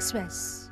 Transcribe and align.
Express. 0.00 0.66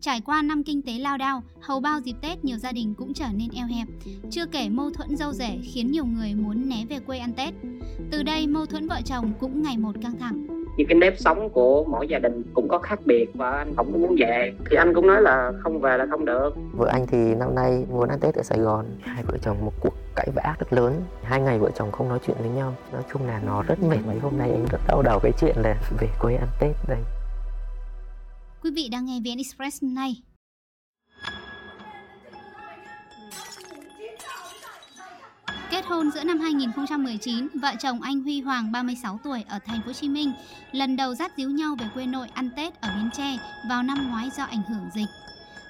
Trải 0.00 0.20
qua 0.26 0.42
năm 0.42 0.62
kinh 0.64 0.82
tế 0.82 0.92
lao 0.98 1.18
đao, 1.18 1.42
hầu 1.60 1.80
bao 1.80 2.00
dịp 2.00 2.14
Tết 2.22 2.44
nhiều 2.44 2.58
gia 2.58 2.72
đình 2.72 2.94
cũng 2.94 3.14
trở 3.14 3.24
nên 3.34 3.48
eo 3.54 3.66
hẹp. 3.66 3.88
Chưa 4.30 4.46
kể 4.46 4.68
mâu 4.68 4.90
thuẫn 4.90 5.16
dâu 5.16 5.32
rể 5.32 5.58
khiến 5.62 5.90
nhiều 5.92 6.04
người 6.04 6.34
muốn 6.34 6.68
né 6.68 6.84
về 6.88 6.98
quê 7.06 7.18
ăn 7.18 7.32
Tết. 7.32 7.54
Từ 8.10 8.22
đây 8.22 8.46
mâu 8.46 8.66
thuẫn 8.66 8.88
vợ 8.88 9.00
chồng 9.04 9.32
cũng 9.40 9.62
ngày 9.62 9.76
một 9.78 9.92
căng 10.02 10.18
thẳng. 10.18 10.46
những 10.76 10.86
cái 10.88 10.98
nếp 10.98 11.18
sống 11.18 11.50
của 11.50 11.84
mỗi 11.84 12.08
gia 12.08 12.18
đình 12.18 12.42
cũng 12.54 12.68
có 12.68 12.78
khác 12.78 13.00
biệt 13.04 13.26
và 13.34 13.50
anh 13.50 13.76
không 13.76 13.92
muốn 13.92 14.16
về 14.18 14.52
thì 14.70 14.76
anh 14.76 14.94
cũng 14.94 15.06
nói 15.06 15.22
là 15.22 15.52
không 15.62 15.80
về 15.80 15.96
là 15.96 16.06
không 16.10 16.24
được 16.24 16.50
Vợ 16.72 16.88
anh 16.92 17.06
thì 17.06 17.34
năm 17.34 17.54
nay 17.54 17.84
muốn 17.90 18.08
ăn 18.08 18.20
Tết 18.20 18.34
ở 18.34 18.42
Sài 18.42 18.58
Gòn 18.58 18.86
Hai 19.00 19.22
vợ 19.22 19.38
chồng 19.42 19.56
một 19.64 19.72
cuộc 19.80 19.94
cãi 20.16 20.28
vã 20.34 20.56
rất 20.58 20.72
lớn 20.72 21.02
Hai 21.22 21.40
ngày 21.40 21.58
vợ 21.58 21.70
chồng 21.74 21.92
không 21.92 22.08
nói 22.08 22.18
chuyện 22.26 22.36
với 22.40 22.48
nhau 22.48 22.74
Nói 22.92 23.02
chung 23.12 23.26
là 23.26 23.40
nó 23.46 23.62
rất 23.62 23.82
mệt 23.82 23.98
Mấy 24.06 24.18
hôm 24.18 24.38
nay 24.38 24.50
anh 24.50 24.66
rất 24.70 24.80
đau 24.88 25.02
đầu 25.02 25.18
cái 25.22 25.32
chuyện 25.40 25.56
là 25.58 25.74
về 26.00 26.08
quê 26.20 26.34
ăn 26.34 26.48
Tết 26.60 26.76
đây 26.88 26.98
Quý 28.62 28.70
vị 28.70 28.88
đang 28.92 29.06
nghe 29.06 29.20
VN 29.24 29.38
Express 29.38 29.82
nay. 29.82 30.22
Kết 35.70 35.84
hôn 35.86 36.10
giữa 36.10 36.24
năm 36.24 36.40
2019, 36.40 37.48
vợ 37.62 37.70
chồng 37.78 38.02
anh 38.02 38.20
Huy 38.20 38.40
Hoàng 38.40 38.72
36 38.72 39.18
tuổi 39.24 39.44
ở 39.48 39.58
thành 39.66 39.80
phố 39.80 39.86
Hồ 39.86 39.92
Chí 39.92 40.08
Minh 40.08 40.32
lần 40.72 40.96
đầu 40.96 41.14
dắt 41.14 41.32
díu 41.36 41.50
nhau 41.50 41.76
về 41.80 41.86
quê 41.94 42.06
nội 42.06 42.26
ăn 42.34 42.50
Tết 42.56 42.80
ở 42.80 42.88
Bến 42.96 43.10
Tre 43.16 43.36
vào 43.68 43.82
năm 43.82 44.08
ngoái 44.10 44.30
do 44.36 44.44
ảnh 44.44 44.62
hưởng 44.68 44.90
dịch. 44.94 45.08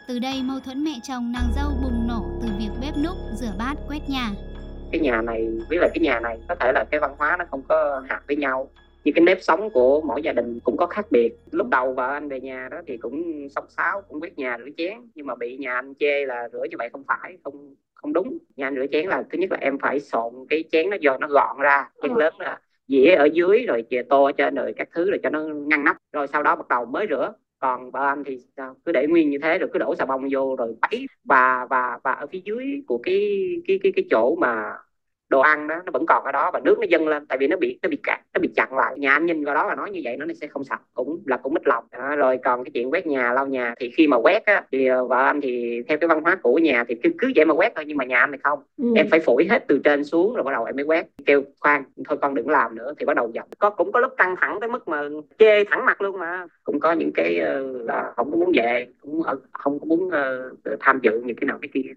Từ 0.09 0.19
đây 0.19 0.43
mâu 0.43 0.61
thuẫn 0.61 0.85
mẹ 0.85 0.99
chồng 1.03 1.33
nàng 1.33 1.53
dâu 1.57 1.71
bùng 1.83 2.09
nổ 2.09 2.25
từ 2.43 2.49
việc 2.59 2.71
bếp 2.81 2.95
núc, 3.05 3.17
rửa 3.35 3.53
bát, 3.59 3.75
quét 3.89 4.01
nhà. 4.09 4.31
cái 4.93 5.01
nhà 5.01 5.23
này 5.23 5.49
với 5.69 5.79
lại 5.79 5.91
cái 5.95 6.01
nhà 6.03 6.21
này 6.21 6.39
có 6.49 6.55
thể 6.61 6.73
là 6.73 6.85
cái 6.91 7.01
văn 7.01 7.15
hóa 7.19 7.37
nó 7.39 7.45
không 7.51 7.63
có 7.69 8.03
hạt 8.09 8.21
với 8.27 8.37
nhau 8.37 8.71
như 9.05 9.13
cái 9.15 9.25
nếp 9.25 9.43
sống 9.43 9.71
của 9.71 10.01
mỗi 10.01 10.23
gia 10.23 10.33
đình 10.33 10.61
cũng 10.61 10.77
có 10.77 10.87
khác 10.87 11.07
biệt. 11.11 11.33
Lúc 11.51 11.69
đầu 11.69 11.93
vợ 11.93 12.13
anh 12.13 12.29
về 12.29 12.41
nhà 12.41 12.69
đó 12.71 12.81
thì 12.87 12.97
cũng 12.97 13.49
song 13.49 13.65
sáo 13.69 14.03
cũng 14.09 14.21
quét 14.21 14.39
nhà 14.39 14.59
rửa 14.59 14.71
chén. 14.77 14.99
Nhưng 15.15 15.27
mà 15.27 15.35
bị 15.35 15.57
nhà 15.57 15.75
anh 15.75 15.95
chê 15.95 16.27
là 16.27 16.49
rửa 16.53 16.65
như 16.71 16.77
vậy 16.79 16.89
không 16.93 17.05
phải 17.09 17.39
không 17.45 17.75
không 17.95 18.13
đúng. 18.13 18.39
Nhà 18.57 18.67
anh 18.67 18.77
rửa 18.77 18.87
chén 18.93 19.07
là 19.07 19.25
thứ 19.31 19.39
nhất 19.39 19.53
là 19.53 19.59
em 19.61 19.79
phải 19.79 20.01
xộn 20.01 20.33
cái 20.49 20.65
chén 20.73 20.91
nó 20.91 20.97
do 21.01 21.19
nó 21.19 21.29
gọn 21.29 21.57
ra 21.59 21.91
chén 22.03 22.13
lớn 22.15 22.35
là 22.39 22.61
dĩa 22.89 23.15
ở 23.15 23.25
dưới 23.25 23.65
rồi 23.67 23.85
chè 23.91 24.03
tô 24.03 24.25
ở 24.25 24.33
trên 24.33 24.55
rồi 24.55 24.73
các 24.77 24.89
thứ 24.93 25.11
rồi 25.11 25.19
cho 25.23 25.31
nó 25.31 25.41
ngăn 25.43 25.85
nắp. 25.85 25.97
Rồi 26.13 26.27
sau 26.27 26.43
đó 26.43 26.57
bắt 26.57 26.69
đầu 26.69 26.85
mới 26.85 27.07
rửa. 27.11 27.33
Còn 27.59 27.91
vợ 27.91 28.07
anh 28.07 28.25
thì 28.25 28.39
cứ 28.85 28.93
để 28.93 29.07
nguyên 29.07 29.31
như 29.31 29.39
thế 29.43 29.59
rồi 29.59 29.71
cứ 29.73 29.79
đổ 29.79 29.95
xà 29.95 30.05
bông 30.05 30.29
vô 30.31 30.57
rồi 30.57 30.75
bấy 30.81 31.07
và 31.25 31.67
và 31.71 31.99
và 32.03 32.13
ở 32.13 32.27
phía 32.27 32.41
dưới 32.45 32.65
của 32.87 32.99
cái 33.03 33.49
cái 33.67 33.81
cái 33.83 33.93
cái 33.97 34.05
chỗ 34.11 34.37
mà 34.41 34.73
đồ 35.33 35.41
ăn 35.41 35.69
đó 35.69 35.75
nó 35.87 35.91
vẫn 35.93 36.07
còn 36.07 36.25
ở 36.25 36.33
đó 36.33 36.51
và 36.55 36.61
nước 36.65 36.79
nó 36.79 36.87
dâng 36.91 37.09
lên 37.09 37.27
tại 37.27 37.39
vì 37.39 37.47
nó 37.47 37.57
bị 37.57 37.79
nó 37.83 37.89
bị 37.89 37.99
cạn 38.03 38.21
nó 38.35 38.39
bị 38.41 38.49
chặn 38.57 38.75
lại. 38.75 38.95
Nhà 38.99 39.13
anh 39.13 39.27
nhìn 39.27 39.45
vào 39.45 39.55
đó 39.55 39.65
và 39.69 39.75
nói 39.75 39.91
như 39.91 40.01
vậy 40.05 40.17
nó 40.17 40.27
sẽ 40.41 40.47
không 40.47 40.65
sạch 40.65 40.81
cũng 40.95 41.23
là 41.27 41.37
cũng 41.37 41.55
mít 41.55 41.67
lòng. 41.67 41.85
Đó, 41.93 42.17
rồi 42.17 42.39
còn 42.45 42.65
cái 42.65 42.71
chuyện 42.75 42.93
quét 42.93 43.07
nhà 43.07 43.33
lau 43.33 43.47
nhà 43.47 43.75
thì 43.81 43.91
khi 43.97 44.07
mà 44.07 44.17
quét 44.17 44.45
á 44.47 44.63
thì 44.73 44.87
ờ, 44.87 45.07
vợ 45.07 45.23
anh 45.25 45.41
thì 45.41 45.83
theo 45.89 45.99
cái 45.99 46.09
văn 46.09 46.21
hóa 46.23 46.37
của 46.43 46.59
nhà 46.59 46.85
thì 46.89 46.95
cứ 47.03 47.11
cứ 47.19 47.33
vậy 47.37 47.45
mà 47.45 47.55
quét 47.55 47.73
thôi 47.77 47.85
nhưng 47.89 47.97
mà 47.97 48.05
nhà 48.05 48.19
anh 48.21 48.33
thì 48.33 48.39
không. 48.43 48.59
Em 48.97 49.07
phải 49.11 49.21
phủi 49.21 49.47
hết 49.51 49.65
từ 49.69 49.81
trên 49.85 50.05
xuống 50.05 50.35
rồi 50.35 50.45
bắt 50.45 50.53
đầu 50.53 50.65
em 50.65 50.77
mới 50.77 50.85
quét. 50.85 51.07
Kêu 51.27 51.43
khoan 51.61 51.85
thôi 52.09 52.19
con 52.23 52.35
đừng 52.35 52.49
làm 52.49 52.75
nữa. 52.75 52.93
Thì 52.99 53.07
bắt 53.07 53.17
đầu 53.17 53.31
dập 53.35 53.47
có 53.59 53.71
cũng 53.71 53.93
có 53.93 54.01
lúc 54.01 54.13
căng 54.17 54.35
thẳng 54.41 54.59
tới 54.61 54.69
mức 54.69 54.89
mà 54.89 55.03
chê 55.39 55.65
thẳng 55.65 55.87
mặt 55.87 56.01
luôn 56.03 56.19
mà. 56.19 56.47
Cũng 56.65 56.81
có 56.81 56.93
những 56.93 57.11
cái 57.15 57.39
ờ, 57.39 57.73
là 57.85 58.13
không 58.17 58.31
có 58.31 58.37
muốn 58.37 58.53
về 58.55 58.87
cũng 59.01 59.23
ở- 59.23 59.41
không 59.53 59.81
có 59.81 59.87
muốn 59.87 60.11
ờ, 60.11 60.51
tham 60.81 60.99
dự 61.03 61.23
những 61.25 61.37
cái 61.37 61.47
nào 61.47 61.59
cái 61.63 61.69
kia 61.75 61.93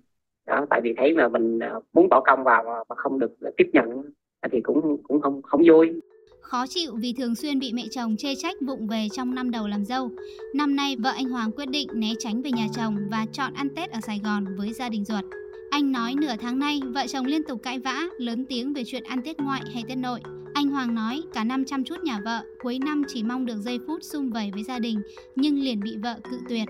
đó 0.47 0.65
tại 0.69 0.81
vì 0.83 0.93
thấy 0.97 1.13
mà 1.13 1.27
mình 1.27 1.59
ờ, 1.59 1.79
muốn 1.93 2.09
bỏ 2.09 2.23
công 2.25 2.43
vào 2.43 2.63
mà, 2.63 2.73
mà 2.89 2.95
không 2.95 3.19
được 3.19 3.31
tiếp 3.57 3.69
nhận 3.73 4.03
thì 4.51 4.61
cũng 4.61 4.97
cũng 5.03 5.21
không 5.21 5.41
không 5.41 5.61
vui 5.67 6.01
Khó 6.45 6.65
chịu 6.67 6.91
vì 6.95 7.13
thường 7.13 7.35
xuyên 7.35 7.59
bị 7.59 7.73
mẹ 7.73 7.83
chồng 7.91 8.15
chê 8.17 8.35
trách 8.35 8.55
vụng 8.67 8.87
về 8.87 9.07
trong 9.11 9.35
năm 9.35 9.51
đầu 9.51 9.67
làm 9.67 9.85
dâu. 9.85 10.11
Năm 10.55 10.75
nay, 10.75 10.95
vợ 10.99 11.11
anh 11.15 11.25
Hoàng 11.25 11.51
quyết 11.51 11.69
định 11.69 11.87
né 11.93 12.13
tránh 12.19 12.41
về 12.41 12.51
nhà 12.51 12.67
chồng 12.75 12.97
và 13.11 13.25
chọn 13.31 13.53
ăn 13.53 13.69
Tết 13.75 13.91
ở 13.91 13.99
Sài 14.01 14.21
Gòn 14.23 14.45
với 14.57 14.73
gia 14.73 14.89
đình 14.89 15.05
ruột. 15.05 15.23
Anh 15.71 15.91
nói 15.91 16.13
nửa 16.21 16.33
tháng 16.39 16.59
nay, 16.59 16.81
vợ 16.93 17.05
chồng 17.07 17.25
liên 17.25 17.43
tục 17.43 17.59
cãi 17.63 17.79
vã, 17.79 18.07
lớn 18.17 18.45
tiếng 18.49 18.73
về 18.73 18.83
chuyện 18.85 19.03
ăn 19.03 19.21
Tết 19.21 19.39
ngoại 19.39 19.61
hay 19.73 19.83
Tết 19.87 19.97
nội. 19.97 20.19
Anh 20.53 20.67
Hoàng 20.67 20.95
nói 20.95 21.21
cả 21.33 21.43
năm 21.43 21.65
chăm 21.65 21.83
chút 21.83 22.03
nhà 22.03 22.19
vợ, 22.25 22.43
cuối 22.63 22.79
năm 22.85 23.03
chỉ 23.07 23.23
mong 23.23 23.45
được 23.45 23.57
giây 23.57 23.79
phút 23.87 24.03
sum 24.03 24.29
vầy 24.29 24.51
với 24.53 24.63
gia 24.63 24.79
đình, 24.79 25.01
nhưng 25.35 25.59
liền 25.59 25.79
bị 25.79 25.97
vợ 26.03 26.15
cự 26.31 26.37
tuyệt 26.49 26.67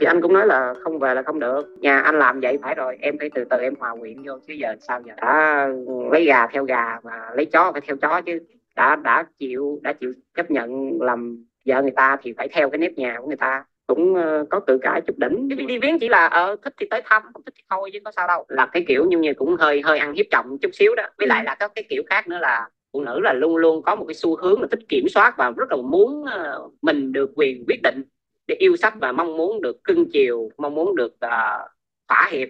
thì 0.00 0.06
anh 0.06 0.20
cũng 0.22 0.32
nói 0.32 0.46
là 0.46 0.74
không 0.84 0.98
về 0.98 1.14
là 1.14 1.22
không 1.22 1.40
được. 1.40 1.62
Nhà 1.80 2.00
anh 2.00 2.18
làm 2.18 2.40
vậy 2.40 2.58
phải 2.62 2.74
rồi 2.74 2.96
em 3.00 3.18
phải 3.18 3.30
từ 3.34 3.44
từ 3.50 3.56
em 3.56 3.74
hòa 3.78 3.96
quyện 4.00 4.22
vô 4.22 4.38
chứ 4.46 4.54
giờ 4.54 4.74
sao 4.80 5.00
giờ? 5.06 5.14
Đã 5.16 5.68
lấy 6.12 6.24
gà 6.24 6.46
theo 6.46 6.64
gà 6.64 6.98
mà 7.04 7.30
lấy 7.34 7.46
chó 7.46 7.72
phải 7.72 7.80
theo 7.80 7.96
chó 7.96 8.20
chứ. 8.20 8.38
Đã 8.76 8.96
đã 8.96 9.24
chịu 9.38 9.80
đã 9.82 9.92
chịu 9.92 10.12
chấp 10.36 10.50
nhận 10.50 10.98
làm 11.00 11.44
vợ 11.66 11.82
người 11.82 11.90
ta 11.96 12.16
thì 12.22 12.34
phải 12.36 12.48
theo 12.48 12.70
cái 12.70 12.78
nếp 12.78 12.92
nhà 12.92 13.16
của 13.20 13.26
người 13.26 13.36
ta. 13.36 13.64
Cũng 13.86 14.14
ờ, 14.14 14.44
có 14.50 14.60
cự 14.60 14.78
cãi 14.82 15.00
chút 15.06 15.18
đỉnh. 15.18 15.48
Đi, 15.48 15.56
đi 15.56 15.78
viếng 15.78 15.98
chỉ 15.98 16.08
là 16.08 16.26
ờ 16.26 16.56
thích 16.62 16.74
thì 16.80 16.86
tới 16.90 17.02
thăm 17.04 17.22
không 17.32 17.42
thích 17.46 17.54
thì 17.56 17.62
thôi 17.70 17.90
chứ 17.92 17.98
có 18.04 18.10
sao 18.10 18.28
đâu. 18.28 18.44
Là 18.48 18.66
cái 18.66 18.84
kiểu 18.88 19.04
như 19.04 19.18
như 19.18 19.34
cũng 19.34 19.56
hơi 19.56 19.82
hơi 19.84 19.98
ăn 19.98 20.14
hiếp 20.14 20.26
trọng 20.30 20.58
chút 20.62 20.70
xíu 20.72 20.94
đó. 20.94 21.04
Với 21.18 21.26
lại 21.26 21.44
là 21.44 21.56
có 21.60 21.68
cái 21.68 21.84
kiểu 21.88 22.02
khác 22.10 22.28
nữa 22.28 22.38
là 22.40 22.68
phụ 22.92 23.00
nữ 23.00 23.20
là 23.20 23.32
luôn 23.32 23.56
luôn 23.56 23.82
có 23.82 23.94
một 23.94 24.04
cái 24.08 24.14
xu 24.14 24.36
hướng 24.36 24.60
là 24.60 24.66
thích 24.70 24.80
kiểm 24.88 25.04
soát 25.08 25.34
và 25.38 25.52
rất 25.56 25.70
là 25.70 25.76
muốn 25.76 26.22
uh, 26.22 26.72
mình 26.82 27.12
được 27.12 27.30
quyền 27.36 27.64
quyết 27.68 27.80
định 27.82 28.02
để 28.46 28.54
yêu 28.58 28.76
sách 28.76 28.94
và 29.00 29.12
mong 29.12 29.36
muốn 29.36 29.62
được 29.62 29.84
cưng 29.84 30.10
chiều 30.12 30.50
mong 30.58 30.74
muốn 30.74 30.96
được 30.96 31.12
uh, 31.12 31.70
thỏa 32.08 32.28
hiệp 32.32 32.48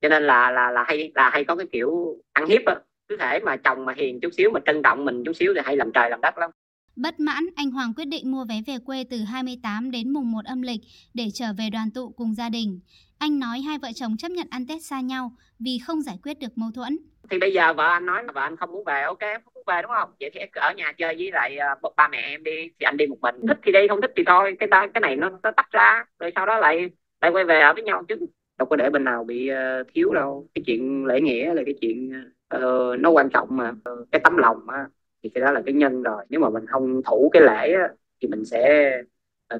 cho 0.00 0.08
nên 0.08 0.22
là 0.22 0.50
là 0.50 0.70
là 0.70 0.84
hay 0.88 1.12
là 1.14 1.30
hay 1.30 1.44
có 1.44 1.56
cái 1.56 1.66
kiểu 1.72 2.18
ăn 2.32 2.46
hiếp 2.46 2.64
á 2.66 2.74
cứ 3.08 3.16
thể 3.16 3.40
mà 3.40 3.56
chồng 3.56 3.84
mà 3.84 3.94
hiền 3.96 4.20
chút 4.20 4.34
xíu 4.34 4.50
mà 4.50 4.60
trân 4.66 4.82
trọng 4.82 5.04
mình 5.04 5.22
chút 5.24 5.36
xíu 5.36 5.54
thì 5.54 5.60
hay 5.64 5.76
làm 5.76 5.92
trời 5.92 6.10
làm 6.10 6.20
đất 6.20 6.38
lắm 6.38 6.50
Bất 6.96 7.20
mãn, 7.20 7.46
anh 7.56 7.70
Hoàng 7.70 7.92
quyết 7.96 8.04
định 8.04 8.30
mua 8.30 8.44
vé 8.44 8.62
về 8.66 8.74
quê 8.86 9.04
từ 9.10 9.18
28 9.18 9.90
đến 9.90 10.12
mùng 10.12 10.32
1 10.32 10.44
âm 10.44 10.62
lịch 10.62 10.80
để 11.14 11.28
trở 11.34 11.46
về 11.58 11.70
đoàn 11.70 11.90
tụ 11.94 12.08
cùng 12.16 12.34
gia 12.34 12.48
đình. 12.48 12.80
Anh 13.18 13.38
nói 13.38 13.60
hai 13.60 13.78
vợ 13.78 13.88
chồng 13.94 14.16
chấp 14.16 14.30
nhận 14.30 14.46
ăn 14.50 14.66
Tết 14.66 14.82
xa 14.82 15.00
nhau 15.00 15.32
vì 15.58 15.78
không 15.86 16.02
giải 16.02 16.18
quyết 16.22 16.38
được 16.38 16.58
mâu 16.58 16.70
thuẫn. 16.74 16.96
thì 17.30 17.38
bây 17.38 17.52
giờ 17.52 17.74
vợ 17.74 17.86
anh 17.86 18.06
nói 18.06 18.24
là 18.24 18.32
vợ 18.32 18.40
anh 18.40 18.56
không 18.56 18.72
muốn 18.72 18.84
về 18.84 19.02
ok 19.02 19.18
về 19.66 19.82
đúng 19.82 19.90
không? 19.90 20.10
Vậy 20.20 20.30
thì 20.34 20.40
em 20.40 20.48
cứ 20.52 20.60
ở 20.60 20.72
nhà 20.72 20.92
chơi 20.98 21.14
với 21.18 21.30
lại 21.32 21.56
ờ, 21.56 21.74
ba 21.96 22.08
mẹ 22.08 22.18
em 22.18 22.44
đi 22.44 22.70
thì 22.80 22.84
anh 22.84 22.96
đi 22.96 23.06
một 23.06 23.18
mình. 23.20 23.34
Thích 23.48 23.58
thì 23.62 23.72
đi 23.72 23.88
không 23.88 24.00
thích 24.00 24.12
thì 24.16 24.22
thôi. 24.26 24.56
Cái 24.58 24.68
ta 24.70 24.86
cái 24.94 25.00
này 25.00 25.16
nó, 25.16 25.30
nó 25.42 25.50
tách 25.50 25.72
ra. 25.72 26.04
Rồi 26.18 26.32
sau 26.34 26.46
đó 26.46 26.58
lại 26.58 26.90
lại 27.20 27.30
quay 27.30 27.44
về 27.44 27.60
ở 27.60 27.72
với 27.74 27.82
nhau 27.82 28.02
chứ 28.08 28.16
đâu 28.58 28.66
có 28.66 28.76
để 28.76 28.90
bên 28.90 29.04
nào 29.04 29.24
bị 29.24 29.50
uh, 29.52 29.86
thiếu 29.94 30.12
đâu. 30.14 30.46
Cái 30.54 30.62
chuyện 30.66 31.06
lễ 31.06 31.20
nghĩa 31.20 31.54
là 31.54 31.62
cái 31.66 31.74
chuyện 31.80 32.24
uh, 32.56 33.00
nó 33.00 33.10
quan 33.10 33.30
trọng 33.30 33.48
mà 33.50 33.72
ờ, 33.84 34.04
cái 34.12 34.20
tấm 34.24 34.36
lòng 34.36 34.68
á 34.68 34.86
thì 35.22 35.30
cái 35.34 35.44
đó 35.44 35.50
là 35.50 35.62
cái 35.66 35.74
nhân 35.74 36.02
rồi. 36.02 36.24
Nếu 36.28 36.40
mà 36.40 36.50
mình 36.50 36.66
không 36.66 37.02
thủ 37.02 37.30
cái 37.32 37.42
lễ 37.42 37.72
á, 37.72 37.88
thì 38.22 38.28
mình 38.28 38.44
sẽ 38.44 38.92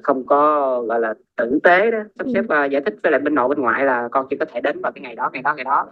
không 0.03 0.25
có 0.25 0.81
gọi 0.87 0.99
là 0.99 1.13
tử 1.37 1.59
tế 1.63 1.91
đó 1.91 1.97
sắp 2.15 2.27
xếp 2.33 2.41
ờ, 2.49 2.65
giải 2.65 2.81
thích 2.85 2.95
với 3.03 3.11
lại 3.11 3.21
bên 3.21 3.35
nội 3.35 3.49
bên 3.49 3.59
ngoại 3.59 3.85
là 3.85 4.07
con 4.11 4.27
chỉ 4.29 4.37
có 4.39 4.45
thể 4.53 4.61
đến 4.61 4.81
vào 4.81 4.91
cái 4.91 5.01
ngày 5.01 5.15
đó 5.15 5.29
ngày 5.33 5.41
đó 5.41 5.53
ngày 5.55 5.63
đó 5.63 5.85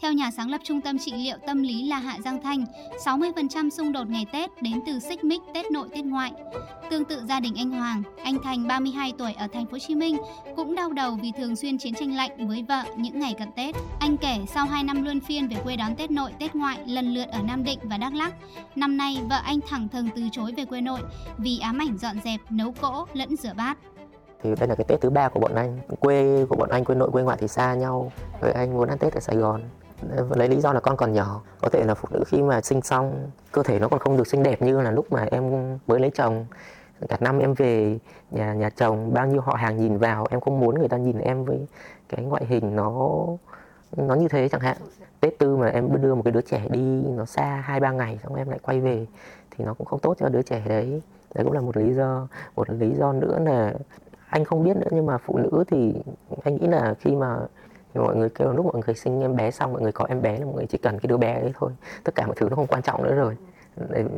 Theo 0.00 0.12
nhà 0.12 0.30
sáng 0.30 0.50
lập 0.50 0.60
trung 0.64 0.80
tâm 0.80 0.98
trị 0.98 1.12
liệu 1.16 1.36
tâm 1.46 1.62
lý 1.62 1.88
là 1.88 1.98
Hạ 1.98 2.16
Giang 2.24 2.42
Thanh, 2.42 2.64
60% 3.04 3.70
xung 3.70 3.92
đột 3.92 4.10
ngày 4.10 4.26
Tết 4.32 4.50
đến 4.62 4.80
từ 4.86 4.98
xích 4.98 5.24
mích 5.24 5.40
Tết 5.54 5.70
nội 5.70 5.88
Tết 5.94 6.04
ngoại. 6.04 6.32
Tương 6.90 7.04
tự 7.04 7.20
gia 7.28 7.40
đình 7.40 7.54
anh 7.56 7.70
Hoàng, 7.70 8.02
anh 8.24 8.38
Thành 8.44 8.68
32 8.68 9.12
tuổi 9.18 9.32
ở 9.38 9.46
thành 9.52 9.66
phố 9.66 9.72
Hồ 9.72 9.78
Chí 9.78 9.94
Minh 9.94 10.16
cũng 10.56 10.74
đau 10.74 10.92
đầu 10.92 11.18
vì 11.22 11.32
thường 11.38 11.56
xuyên 11.56 11.78
chiến 11.78 11.94
tranh 11.94 12.16
lạnh 12.16 12.30
với 12.48 12.64
vợ 12.68 12.82
những 12.96 13.20
ngày 13.20 13.34
cận 13.38 13.48
Tết. 13.56 13.74
Anh 14.00 14.16
kể 14.16 14.36
sau 14.46 14.66
2 14.66 14.84
năm 14.84 15.04
luân 15.04 15.20
phiên 15.20 15.48
về 15.48 15.56
quê 15.64 15.76
đón 15.76 15.96
Tết 15.96 16.10
nội 16.10 16.30
Tết 16.38 16.54
ngoại 16.54 16.78
lần 16.86 17.14
lượt 17.14 17.26
ở 17.32 17.38
Nam 17.48 17.64
Định 17.64 17.78
và 17.82 17.98
Đắk 17.98 18.14
Lắk, 18.14 18.34
năm 18.76 18.96
nay 18.96 19.18
vợ 19.30 19.40
anh 19.44 19.60
thẳng 19.68 19.88
thừng 19.88 20.08
từ 20.16 20.22
chối 20.32 20.52
về 20.56 20.64
quê 20.64 20.80
nội 20.80 21.00
vì 21.38 21.58
ám 21.58 21.78
ảnh 21.78 21.98
dọn 21.98 22.16
dẹp, 22.24 22.40
nấu 22.50 22.72
cỗ 22.80 23.06
lẫn 23.12 23.33
rửa 23.36 23.52
bát. 23.56 23.78
Thì 24.42 24.54
đây 24.60 24.68
là 24.68 24.74
cái 24.74 24.84
Tết 24.88 25.00
thứ 25.00 25.10
ba 25.10 25.28
của 25.28 25.40
bọn 25.40 25.54
anh. 25.54 25.78
Quê 26.00 26.46
của 26.48 26.56
bọn 26.56 26.68
anh, 26.68 26.84
quê 26.84 26.94
nội, 26.94 27.10
quê 27.10 27.22
ngoại 27.22 27.38
thì 27.40 27.48
xa 27.48 27.74
nhau. 27.74 28.12
Rồi 28.40 28.52
anh 28.52 28.74
muốn 28.74 28.88
ăn 28.88 28.98
Tết 28.98 29.14
ở 29.14 29.20
Sài 29.20 29.36
Gòn. 29.36 29.60
Lấy 30.30 30.48
lý 30.48 30.60
do 30.60 30.72
là 30.72 30.80
con 30.80 30.96
còn 30.96 31.12
nhỏ. 31.12 31.42
Có 31.60 31.68
thể 31.68 31.84
là 31.84 31.94
phụ 31.94 32.08
nữ 32.10 32.24
khi 32.26 32.42
mà 32.42 32.60
sinh 32.60 32.82
xong 32.82 33.30
cơ 33.52 33.62
thể 33.62 33.78
nó 33.78 33.88
còn 33.88 34.00
không 34.00 34.16
được 34.16 34.26
xinh 34.26 34.42
đẹp 34.42 34.62
như 34.62 34.80
là 34.80 34.90
lúc 34.90 35.12
mà 35.12 35.26
em 35.30 35.78
mới 35.86 36.00
lấy 36.00 36.10
chồng. 36.14 36.46
Cả 37.08 37.16
năm 37.20 37.38
em 37.38 37.54
về 37.54 37.98
nhà 38.30 38.54
nhà 38.54 38.70
chồng 38.70 39.14
bao 39.14 39.26
nhiêu 39.26 39.40
họ 39.40 39.54
hàng 39.54 39.76
nhìn 39.76 39.98
vào 39.98 40.26
em 40.30 40.40
không 40.40 40.60
muốn 40.60 40.78
người 40.78 40.88
ta 40.88 40.96
nhìn 40.96 41.18
em 41.18 41.44
với 41.44 41.66
cái 42.08 42.24
ngoại 42.24 42.44
hình 42.44 42.76
nó 42.76 42.92
nó 43.96 44.14
như 44.14 44.28
thế 44.28 44.48
chẳng 44.48 44.60
hạn. 44.60 44.76
Tết 45.20 45.38
tư 45.38 45.56
mà 45.56 45.68
em 45.68 46.02
đưa 46.02 46.14
một 46.14 46.22
cái 46.24 46.32
đứa 46.32 46.40
trẻ 46.40 46.62
đi 46.70 47.02
nó 47.16 47.24
xa 47.24 47.62
hai 47.64 47.80
ba 47.80 47.92
ngày 47.92 48.18
xong 48.22 48.34
em 48.34 48.48
lại 48.48 48.58
quay 48.62 48.80
về 48.80 49.06
thì 49.50 49.64
nó 49.64 49.74
cũng 49.74 49.86
không 49.86 50.00
tốt 50.00 50.16
cho 50.20 50.28
đứa 50.28 50.42
trẻ 50.42 50.62
đấy 50.68 51.02
đấy 51.34 51.44
cũng 51.44 51.52
là 51.52 51.60
một 51.60 51.76
lý 51.76 51.92
do, 51.92 52.28
một 52.56 52.70
lý 52.70 52.94
do 52.94 53.12
nữa 53.12 53.38
là 53.38 53.74
anh 54.28 54.44
không 54.44 54.64
biết 54.64 54.76
nữa, 54.76 54.88
nhưng 54.90 55.06
mà 55.06 55.18
phụ 55.18 55.38
nữ 55.38 55.64
thì 55.66 55.94
anh 56.44 56.56
nghĩ 56.56 56.66
là 56.66 56.94
khi 57.00 57.16
mà 57.16 57.38
mọi 57.94 58.16
người 58.16 58.28
kêu, 58.28 58.52
lúc 58.52 58.66
mọi 58.66 58.82
người 58.86 58.94
sinh 58.94 59.20
em 59.20 59.36
bé 59.36 59.50
xong, 59.50 59.72
mọi 59.72 59.82
người 59.82 59.92
có 59.92 60.04
em 60.08 60.22
bé 60.22 60.38
là 60.38 60.44
mọi 60.44 60.54
người 60.54 60.66
chỉ 60.66 60.78
cần 60.78 60.98
cái 60.98 61.08
đứa 61.08 61.16
bé 61.16 61.40
đấy 61.40 61.52
thôi. 61.54 61.72
Tất 62.04 62.14
cả 62.14 62.26
mọi 62.26 62.36
thứ 62.38 62.48
nó 62.48 62.56
không 62.56 62.66
quan 62.66 62.82
trọng 62.82 63.02
nữa 63.04 63.14
rồi. 63.14 63.36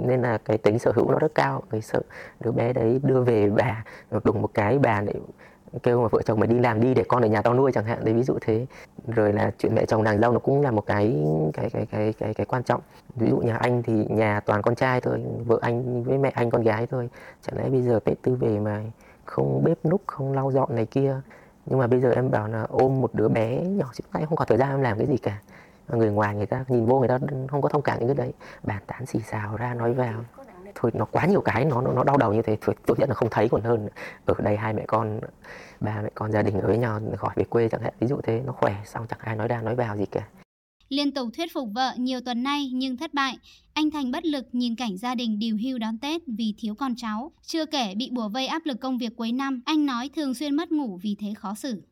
Nên 0.04 0.22
là 0.22 0.38
cái 0.38 0.58
tính 0.58 0.78
sở 0.78 0.92
hữu 0.94 1.10
nó 1.10 1.18
rất 1.18 1.34
cao. 1.34 1.62
Người 1.70 1.80
sợ 1.80 2.00
đứa 2.40 2.52
bé 2.52 2.72
đấy 2.72 3.00
đưa 3.02 3.22
về 3.22 3.50
bà, 3.50 3.84
đùng 4.24 4.42
một 4.42 4.50
cái 4.54 4.78
bà 4.78 5.00
lại 5.00 5.14
kêu 5.82 6.02
mà 6.02 6.08
vợ 6.08 6.22
chồng 6.22 6.40
mày 6.40 6.46
đi 6.46 6.58
làm 6.58 6.80
đi 6.80 6.94
để 6.94 7.04
con 7.08 7.22
ở 7.22 7.28
nhà 7.28 7.42
tao 7.42 7.54
nuôi 7.54 7.72
chẳng 7.72 7.84
hạn, 7.84 8.04
đấy, 8.04 8.14
ví 8.14 8.22
dụ 8.22 8.38
thế. 8.40 8.66
Rồi 9.06 9.32
là 9.32 9.52
chuyện 9.58 9.74
mẹ 9.74 9.86
chồng 9.86 10.02
nàng 10.02 10.20
dâu 10.20 10.32
nó 10.32 10.38
cũng 10.38 10.62
là 10.62 10.70
một 10.70 10.86
cái 10.86 11.24
cái 11.52 11.70
cái 11.70 11.86
cái 11.86 12.12
cái 12.18 12.34
cái 12.34 12.46
quan 12.46 12.62
trọng. 12.62 12.80
Ví 13.14 13.30
dụ 13.30 13.38
nhà 13.38 13.56
anh 13.56 13.82
thì 13.82 14.06
nhà 14.08 14.40
toàn 14.40 14.62
con 14.62 14.74
trai 14.74 15.00
thôi, 15.00 15.22
vợ 15.46 15.58
anh 15.62 16.02
với 16.02 16.18
mẹ 16.18 16.30
anh 16.34 16.50
con 16.50 16.62
gái 16.62 16.86
thôi. 16.86 17.08
Chẳng 17.42 17.58
lẽ 17.58 17.68
bây 17.68 17.82
giờ 17.82 18.00
tết 18.04 18.22
tư 18.22 18.34
về 18.34 18.58
mà 18.58 18.82
không 19.24 19.64
bếp 19.64 19.84
núc, 19.84 20.00
không 20.06 20.32
lau 20.32 20.50
dọn 20.52 20.74
này 20.74 20.86
kia? 20.86 21.20
Nhưng 21.66 21.78
mà 21.78 21.86
bây 21.86 22.00
giờ 22.00 22.10
em 22.10 22.30
bảo 22.30 22.48
là 22.48 22.66
ôm 22.68 23.00
một 23.00 23.14
đứa 23.14 23.28
bé 23.28 23.60
nhỏ 23.60 23.86
xíu 23.92 24.06
tay 24.12 24.26
không 24.28 24.36
có 24.36 24.44
thời 24.44 24.58
gian 24.58 24.70
em 24.70 24.80
làm 24.80 24.98
cái 24.98 25.06
gì 25.06 25.16
cả. 25.16 25.38
Người 25.88 26.10
ngoài 26.10 26.34
người 26.34 26.46
ta 26.46 26.64
nhìn 26.68 26.86
vô 26.86 26.98
người 26.98 27.08
ta 27.08 27.18
không 27.48 27.62
có 27.62 27.68
thông 27.68 27.82
cảm 27.82 27.98
những 27.98 28.08
cái 28.08 28.14
đấy. 28.14 28.32
Bàn 28.62 28.82
tán 28.86 29.06
xì 29.06 29.20
xào 29.20 29.56
ra, 29.56 29.74
nói 29.74 29.92
vào 29.92 30.14
thôi 30.76 30.90
nó 30.94 31.04
quá 31.04 31.26
nhiều 31.26 31.40
cái 31.40 31.64
nó 31.64 31.80
nó 31.80 32.04
đau 32.04 32.16
đầu 32.16 32.34
như 32.34 32.42
thế 32.42 32.56
thôi 32.60 32.74
tốt 32.86 32.98
nhất 32.98 33.08
là 33.08 33.14
không 33.14 33.28
thấy 33.30 33.48
còn 33.48 33.62
hơn 33.62 33.88
ở 34.26 34.34
đây 34.38 34.56
hai 34.56 34.72
mẹ 34.72 34.84
con 34.88 35.20
ba 35.80 36.00
mẹ 36.02 36.10
con 36.14 36.32
gia 36.32 36.42
đình 36.42 36.60
ở 36.60 36.66
với 36.66 36.78
nhau 36.78 37.00
khỏi 37.16 37.34
về 37.36 37.44
quê 37.44 37.68
chẳng 37.68 37.82
hạn 37.82 37.92
ví 38.00 38.06
dụ 38.06 38.20
thế 38.22 38.42
nó 38.46 38.52
khỏe 38.52 38.76
xong 38.84 39.06
chẳng 39.08 39.20
ai 39.22 39.36
nói 39.36 39.48
ra 39.48 39.62
nói 39.62 39.74
vào 39.74 39.96
gì 39.96 40.06
cả 40.06 40.28
Liên 40.88 41.14
tục 41.14 41.28
thuyết 41.36 41.52
phục 41.52 41.68
vợ 41.74 41.92
nhiều 41.96 42.20
tuần 42.20 42.42
nay 42.42 42.70
nhưng 42.72 42.96
thất 42.96 43.14
bại, 43.14 43.38
anh 43.72 43.90
Thành 43.90 44.10
bất 44.10 44.24
lực 44.24 44.46
nhìn 44.52 44.76
cảnh 44.76 44.96
gia 44.96 45.14
đình 45.14 45.38
điều 45.38 45.56
hưu 45.62 45.78
đón 45.78 45.98
Tết 45.98 46.22
vì 46.26 46.54
thiếu 46.58 46.74
con 46.74 46.94
cháu. 46.96 47.32
Chưa 47.42 47.66
kể 47.66 47.94
bị 47.94 48.10
bùa 48.12 48.28
vây 48.28 48.46
áp 48.46 48.62
lực 48.66 48.80
công 48.80 48.98
việc 48.98 49.16
cuối 49.16 49.32
năm, 49.32 49.62
anh 49.64 49.86
nói 49.86 50.10
thường 50.16 50.34
xuyên 50.34 50.54
mất 50.54 50.72
ngủ 50.72 50.98
vì 51.02 51.16
thế 51.18 51.34
khó 51.36 51.54
xử. 51.54 51.82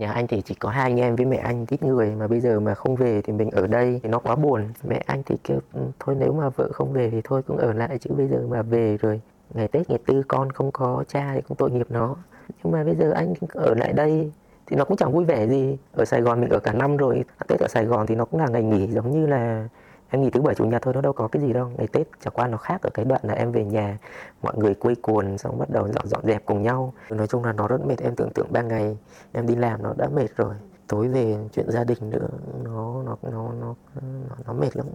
Nhà 0.00 0.12
anh 0.12 0.26
thì 0.26 0.42
chỉ 0.42 0.54
có 0.54 0.68
hai 0.68 0.82
anh 0.82 1.00
em 1.00 1.16
với 1.16 1.26
mẹ 1.26 1.36
anh, 1.36 1.66
ít 1.68 1.82
người 1.82 2.10
mà 2.10 2.26
bây 2.26 2.40
giờ 2.40 2.60
mà 2.60 2.74
không 2.74 2.96
về 2.96 3.22
thì 3.22 3.32
mình 3.32 3.50
ở 3.50 3.66
đây 3.66 4.00
thì 4.02 4.08
nó 4.08 4.18
quá 4.18 4.36
buồn. 4.36 4.68
Mẹ 4.88 5.02
anh 5.06 5.22
thì 5.26 5.36
kêu 5.44 5.58
ừ, 5.72 5.80
thôi 5.98 6.16
nếu 6.18 6.32
mà 6.32 6.48
vợ 6.48 6.68
không 6.72 6.92
về 6.92 7.10
thì 7.10 7.20
thôi 7.24 7.42
cũng 7.42 7.56
ở 7.56 7.72
lại 7.72 7.98
chứ 7.98 8.10
bây 8.16 8.28
giờ 8.28 8.46
mà 8.48 8.62
về 8.62 8.96
rồi 8.96 9.20
ngày 9.54 9.68
Tết, 9.68 9.90
ngày 9.90 9.98
Tư 10.06 10.22
con 10.28 10.52
không 10.52 10.72
có, 10.72 11.04
cha 11.08 11.32
thì 11.34 11.40
cũng 11.48 11.56
tội 11.56 11.70
nghiệp 11.70 11.86
nó. 11.90 12.16
Nhưng 12.62 12.72
mà 12.72 12.84
bây 12.84 12.94
giờ 12.94 13.10
anh 13.10 13.34
ở 13.48 13.74
lại 13.74 13.92
đây 13.92 14.32
thì 14.66 14.76
nó 14.76 14.84
cũng 14.84 14.96
chẳng 14.96 15.12
vui 15.12 15.24
vẻ 15.24 15.48
gì 15.48 15.78
ở 15.92 16.04
Sài 16.04 16.20
Gòn 16.20 16.40
mình 16.40 16.50
ở 16.50 16.58
cả 16.58 16.72
năm 16.72 16.96
rồi, 16.96 17.24
Tết 17.48 17.60
ở 17.60 17.68
Sài 17.68 17.84
Gòn 17.84 18.06
thì 18.06 18.14
nó 18.14 18.24
cũng 18.24 18.40
là 18.40 18.46
ngày 18.48 18.62
nghỉ 18.62 18.86
giống 18.86 19.10
như 19.10 19.26
là 19.26 19.68
em 20.10 20.22
nghỉ 20.22 20.30
thứ 20.30 20.40
bảy 20.40 20.54
chủ 20.54 20.64
nhật 20.64 20.82
thôi 20.82 20.94
nó 20.94 21.00
đâu 21.00 21.12
có 21.12 21.28
cái 21.28 21.42
gì 21.42 21.52
đâu. 21.52 21.70
Ngày 21.78 21.86
Tết 21.86 22.06
chẳng 22.20 22.32
qua 22.36 22.46
nó 22.46 22.56
khác 22.56 22.82
ở 22.82 22.90
cái 22.94 23.04
đoạn 23.04 23.20
là 23.24 23.34
em 23.34 23.52
về 23.52 23.64
nhà 23.64 23.98
mọi 24.42 24.56
người 24.56 24.74
quây 24.74 24.94
cuồn 24.94 25.38
xong 25.38 25.58
bắt 25.58 25.70
đầu 25.70 25.88
dọn 25.88 26.06
dọn 26.06 26.22
dẹp 26.26 26.46
cùng 26.46 26.62
nhau. 26.62 26.92
Nói 27.10 27.26
chung 27.26 27.44
là 27.44 27.52
nó 27.52 27.68
rất 27.68 27.86
mệt 27.86 27.98
em 28.02 28.16
tưởng 28.16 28.30
tượng 28.30 28.52
ba 28.52 28.62
ngày 28.62 28.96
em 29.32 29.46
đi 29.46 29.56
làm 29.56 29.82
nó 29.82 29.94
đã 29.96 30.08
mệt 30.08 30.36
rồi. 30.36 30.54
Tối 30.88 31.08
về 31.08 31.36
chuyện 31.52 31.70
gia 31.70 31.84
đình 31.84 32.10
nữa 32.10 32.28
nó 32.64 33.02
nó 33.02 33.16
nó 33.22 33.52
nó 33.60 33.74
nó, 34.00 34.36
nó 34.46 34.52
mệt 34.52 34.76
lắm. 34.76 34.86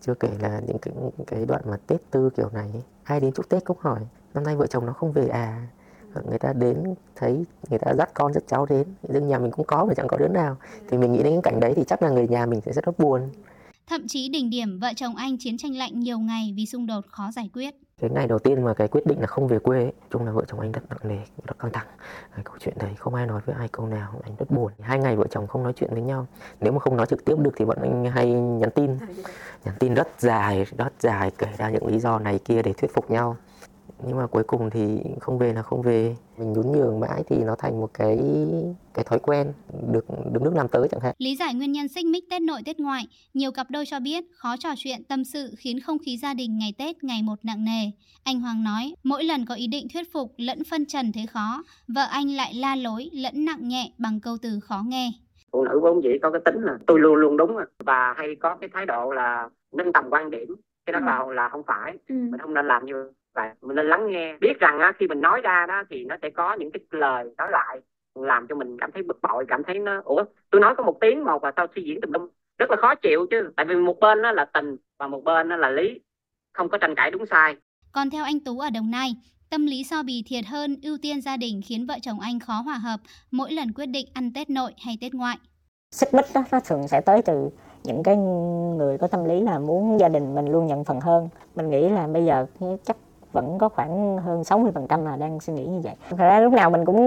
Chưa 0.00 0.14
kể 0.14 0.28
là 0.40 0.60
những 0.66 0.78
cái 0.78 0.94
cái 1.26 1.46
đoạn 1.46 1.62
mà 1.64 1.76
Tết 1.86 2.00
tư 2.10 2.30
kiểu 2.36 2.48
này 2.52 2.82
ai 3.04 3.20
đến 3.20 3.32
chúc 3.32 3.48
Tết 3.48 3.64
cũng 3.64 3.76
hỏi 3.80 4.00
năm 4.34 4.44
nay 4.44 4.56
vợ 4.56 4.66
chồng 4.66 4.86
nó 4.86 4.92
không 4.92 5.12
về 5.12 5.28
à? 5.28 5.66
Người 6.28 6.38
ta 6.38 6.52
đến 6.52 6.94
thấy 7.16 7.44
người 7.70 7.78
ta 7.78 7.94
dắt 7.94 8.10
con 8.14 8.32
dắt 8.32 8.42
cháu 8.46 8.66
đến. 8.66 8.86
Riêng 9.08 9.28
nhà 9.28 9.38
mình 9.38 9.50
cũng 9.50 9.66
có 9.66 9.84
mà 9.84 9.94
chẳng 9.94 10.08
có 10.08 10.16
đứa 10.16 10.28
nào. 10.28 10.56
Thì 10.88 10.98
mình 10.98 11.12
nghĩ 11.12 11.22
đến 11.22 11.32
cái 11.32 11.42
cảnh 11.42 11.60
đấy 11.60 11.72
thì 11.76 11.84
chắc 11.84 12.02
là 12.02 12.10
người 12.10 12.28
nhà 12.28 12.46
mình 12.46 12.60
sẽ 12.60 12.72
rất 12.72 12.88
là 12.88 12.92
buồn. 12.98 13.30
Thậm 13.86 14.08
chí 14.08 14.28
đỉnh 14.28 14.50
điểm 14.50 14.78
vợ 14.78 14.88
chồng 14.96 15.16
anh 15.16 15.38
chiến 15.38 15.58
tranh 15.58 15.76
lạnh 15.76 16.00
nhiều 16.00 16.18
ngày 16.18 16.54
vì 16.56 16.66
xung 16.66 16.86
đột 16.86 17.04
khó 17.08 17.30
giải 17.32 17.50
quyết. 17.52 17.74
Cái 18.00 18.10
ngày 18.10 18.26
đầu 18.26 18.38
tiên 18.38 18.64
mà 18.64 18.74
cái 18.74 18.88
quyết 18.88 19.06
định 19.06 19.20
là 19.20 19.26
không 19.26 19.48
về 19.48 19.58
quê 19.58 19.78
ấy, 19.78 19.92
chung 20.10 20.26
là 20.26 20.32
vợ 20.32 20.44
chồng 20.48 20.60
anh 20.60 20.72
rất 20.72 20.80
nặng 20.88 20.98
nề, 21.02 21.18
rất 21.46 21.58
căng 21.58 21.72
thẳng. 21.72 21.86
Cái 22.34 22.44
câu 22.44 22.54
chuyện 22.60 22.74
đấy 22.78 22.94
không 22.98 23.14
ai 23.14 23.26
nói 23.26 23.40
với 23.46 23.56
ai 23.58 23.68
câu 23.72 23.86
nào, 23.86 24.20
anh 24.24 24.36
rất 24.38 24.50
buồn. 24.50 24.72
Hai 24.80 24.98
ngày 24.98 25.16
vợ 25.16 25.26
chồng 25.30 25.46
không 25.46 25.62
nói 25.62 25.72
chuyện 25.76 25.90
với 25.92 26.02
nhau. 26.02 26.26
Nếu 26.60 26.72
mà 26.72 26.78
không 26.78 26.96
nói 26.96 27.06
trực 27.06 27.24
tiếp 27.24 27.34
được 27.38 27.50
thì 27.56 27.64
bọn 27.64 27.78
anh 27.82 28.04
hay 28.04 28.26
nhắn 28.32 28.70
tin. 28.74 28.98
Nhắn 29.64 29.74
tin 29.78 29.94
rất 29.94 30.08
dài, 30.18 30.66
rất 30.78 30.92
dài 31.00 31.30
kể 31.38 31.46
ra 31.58 31.70
những 31.70 31.86
lý 31.86 31.98
do 31.98 32.18
này 32.18 32.38
kia 32.44 32.62
để 32.62 32.72
thuyết 32.72 32.94
phục 32.94 33.10
nhau 33.10 33.36
nhưng 34.06 34.16
mà 34.16 34.26
cuối 34.26 34.42
cùng 34.46 34.70
thì 34.70 34.98
không 35.20 35.38
về 35.38 35.52
là 35.52 35.62
không 35.62 35.82
về. 35.82 36.16
Mình 36.38 36.52
nhún 36.52 36.72
nhường 36.72 37.00
mãi 37.00 37.22
thì 37.28 37.36
nó 37.44 37.56
thành 37.58 37.80
một 37.80 37.90
cái 37.94 38.18
cái 38.94 39.04
thói 39.04 39.18
quen 39.18 39.52
được 39.92 40.04
đứng 40.32 40.44
nước 40.44 40.52
làm 40.54 40.68
tới 40.68 40.88
chẳng 40.90 41.00
hạn. 41.00 41.14
Lý 41.18 41.36
giải 41.36 41.54
nguyên 41.54 41.72
nhân 41.72 41.88
xích 41.88 42.06
mích 42.06 42.24
tết 42.30 42.42
nội 42.42 42.60
tết 42.66 42.80
ngoại. 42.80 43.06
Nhiều 43.34 43.52
cặp 43.52 43.66
đôi 43.70 43.84
cho 43.86 44.00
biết 44.00 44.24
khó 44.32 44.56
trò 44.58 44.68
chuyện 44.76 45.04
tâm 45.04 45.24
sự 45.24 45.54
khiến 45.58 45.80
không 45.80 45.98
khí 45.98 46.16
gia 46.16 46.34
đình 46.34 46.58
ngày 46.58 46.74
tết 46.78 47.04
ngày 47.04 47.22
một 47.22 47.38
nặng 47.42 47.64
nề. 47.64 47.90
Anh 48.24 48.40
hoàng 48.40 48.64
nói 48.64 48.94
mỗi 49.04 49.24
lần 49.24 49.46
có 49.46 49.54
ý 49.54 49.66
định 49.66 49.86
thuyết 49.92 50.12
phục 50.12 50.32
lẫn 50.36 50.58
phân 50.70 50.86
trần 50.86 51.12
thế 51.12 51.26
khó 51.26 51.62
vợ 51.88 52.06
anh 52.10 52.28
lại 52.28 52.54
la 52.54 52.76
lối 52.76 53.10
lẫn 53.12 53.44
nặng 53.44 53.68
nhẹ 53.68 53.92
bằng 53.98 54.20
câu 54.20 54.36
từ 54.42 54.60
khó 54.60 54.82
nghe. 54.86 55.12
Phụ 55.52 55.64
nữ 55.64 55.80
vốn 55.82 56.02
dĩ 56.02 56.10
có 56.22 56.30
cái 56.30 56.40
tính 56.44 56.62
là 56.62 56.78
tôi 56.86 57.00
luôn 57.00 57.14
luôn 57.14 57.36
đúng 57.36 57.56
và 57.84 58.14
hay 58.16 58.36
có 58.40 58.56
cái 58.60 58.70
thái 58.72 58.86
độ 58.86 59.12
là 59.12 59.48
nâng 59.72 59.92
tầm 59.92 60.04
quan 60.10 60.30
điểm 60.30 60.54
cái 60.86 60.92
đó 60.92 60.98
ừ. 60.98 61.04
là 61.06 61.34
là 61.34 61.48
không 61.48 61.62
phải 61.66 61.92
ừ. 62.08 62.14
mình 62.14 62.40
không 62.40 62.54
nên 62.54 62.66
làm 62.66 62.86
như 62.86 63.10
và 63.34 63.54
mình 63.62 63.76
nên 63.76 63.86
lắng 63.86 64.10
nghe. 64.10 64.36
Biết 64.40 64.58
rằng 64.60 64.78
á, 64.78 64.92
khi 64.98 65.06
mình 65.06 65.20
nói 65.20 65.40
ra 65.40 65.66
đó 65.68 65.82
thì 65.90 66.04
nó 66.04 66.16
sẽ 66.22 66.30
có 66.30 66.56
những 66.58 66.70
cái 66.70 66.80
lời 66.90 67.24
nói 67.36 67.48
lại 67.50 67.80
làm 68.14 68.46
cho 68.48 68.54
mình 68.54 68.76
cảm 68.80 68.92
thấy 68.92 69.02
bực 69.02 69.18
bội 69.22 69.44
cảm 69.48 69.62
thấy 69.66 69.78
nó 69.78 70.02
ủa 70.04 70.24
tôi 70.50 70.60
nói 70.60 70.74
có 70.76 70.84
một 70.84 70.96
tiếng 71.00 71.24
một 71.24 71.42
và 71.42 71.52
sao 71.56 71.66
suy 71.74 71.82
diễn 71.82 72.00
tùm 72.00 72.12
lum. 72.12 72.28
Rất 72.58 72.70
là 72.70 72.76
khó 72.80 72.94
chịu 72.94 73.26
chứ 73.30 73.52
tại 73.56 73.66
vì 73.68 73.74
một 73.74 74.00
bên 74.00 74.22
đó 74.22 74.32
là 74.32 74.44
tình 74.44 74.76
và 74.98 75.06
một 75.06 75.24
bên 75.24 75.48
đó 75.48 75.56
là 75.56 75.70
lý 75.70 76.00
không 76.52 76.68
có 76.68 76.78
tranh 76.78 76.94
cãi 76.94 77.10
đúng 77.10 77.26
sai. 77.30 77.56
Còn 77.92 78.10
theo 78.10 78.24
anh 78.24 78.40
Tú 78.40 78.58
ở 78.58 78.70
Đồng 78.70 78.90
Nai 78.90 79.14
tâm 79.50 79.66
lý 79.66 79.84
so 79.84 80.02
bì 80.02 80.22
thiệt 80.26 80.44
hơn 80.46 80.76
ưu 80.82 80.96
tiên 81.02 81.20
gia 81.20 81.36
đình 81.36 81.60
khiến 81.64 81.86
vợ 81.86 81.94
chồng 82.02 82.20
anh 82.20 82.40
khó 82.40 82.54
hòa 82.64 82.74
hợp 82.74 83.00
mỗi 83.30 83.52
lần 83.52 83.72
quyết 83.72 83.86
định 83.86 84.06
ăn 84.14 84.32
Tết 84.34 84.50
nội 84.50 84.72
hay 84.84 84.98
Tết 85.00 85.14
ngoại. 85.14 85.36
Xích 85.90 86.14
mích 86.14 86.24
đó 86.34 86.44
nó 86.52 86.60
thường 86.60 86.88
sẽ 86.88 87.00
tới 87.00 87.22
từ 87.22 87.50
những 87.84 88.02
cái 88.02 88.16
người 88.76 88.98
có 88.98 89.06
tâm 89.06 89.24
lý 89.24 89.40
là 89.40 89.58
muốn 89.58 90.00
gia 90.00 90.08
đình 90.08 90.34
mình 90.34 90.52
luôn 90.52 90.66
nhận 90.66 90.84
phần 90.84 91.00
hơn. 91.00 91.28
Mình 91.54 91.70
nghĩ 91.70 91.88
là 91.88 92.06
bây 92.06 92.24
giờ 92.24 92.46
chắc 92.84 92.96
vẫn 93.34 93.58
có 93.58 93.68
khoảng 93.68 94.18
hơn 94.18 94.42
60% 94.42 95.04
là 95.04 95.16
đang 95.16 95.40
suy 95.40 95.52
nghĩ 95.52 95.66
như 95.66 95.80
vậy. 95.84 95.94
Thật 96.10 96.16
ra 96.18 96.40
lúc 96.40 96.52
nào 96.52 96.70
mình 96.70 96.84
cũng 96.84 96.98